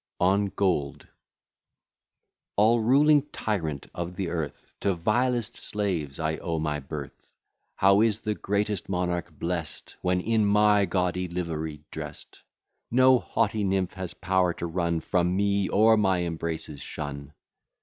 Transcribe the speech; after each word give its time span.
ON 0.19 0.47
GOLD 0.55 1.07
All 2.55 2.79
ruling 2.79 3.21
tyrant 3.29 3.85
of 3.93 4.15
the 4.15 4.29
earth, 4.29 4.71
To 4.79 4.95
vilest 4.95 5.57
slaves 5.57 6.19
I 6.19 6.37
owe 6.37 6.57
my 6.57 6.79
birth, 6.79 7.35
How 7.75 8.01
is 8.01 8.21
the 8.21 8.33
greatest 8.33 8.89
monarch 8.89 9.31
blest, 9.37 9.97
When 10.01 10.19
in 10.19 10.43
my 10.43 10.85
gaudy 10.87 11.27
livery 11.27 11.83
drest! 11.91 12.41
No 12.89 13.19
haughty 13.19 13.63
nymph 13.63 13.93
has 13.93 14.15
power 14.15 14.55
to 14.55 14.65
run 14.65 15.01
From 15.01 15.35
me; 15.35 15.69
or 15.69 15.97
my 15.97 16.23
embraces 16.23 16.81
shun. 16.81 17.33